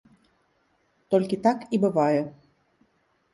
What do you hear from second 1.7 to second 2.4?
і бывае.